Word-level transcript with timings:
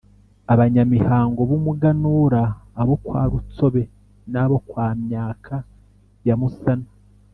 Abanyamihango 0.53 1.41
b’umuganura; 1.49 2.41
abo 2.81 2.95
kwa 3.03 3.21
Rutsobe 3.29 3.83
n’abo 4.31 4.57
kwa 4.69 4.87
Myaka 5.03 5.55
ya 6.27 6.35
Musana. 6.41 6.89